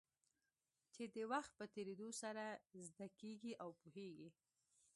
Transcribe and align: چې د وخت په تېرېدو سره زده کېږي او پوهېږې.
چې 0.93 1.03
د 1.15 1.17
وخت 1.31 1.51
په 1.59 1.65
تېرېدو 1.73 2.09
سره 2.21 2.45
زده 2.87 3.07
کېږي 3.19 3.53
او 3.63 3.69
پوهېږې. 3.81 4.29